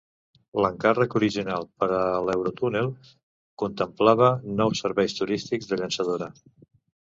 [0.65, 1.99] L'encàrrec original per a
[2.29, 2.89] l'Eurotunnel
[3.65, 4.31] contemplava
[4.63, 6.33] nou serveis turístics de llançadora.